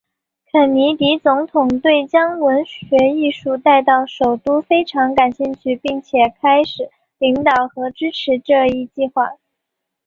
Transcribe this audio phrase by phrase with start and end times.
[0.51, 6.89] 肯尼迪总统对将文学艺术带到首都非常感兴趣并且开始
[7.19, 9.37] 领导和支持这一计划。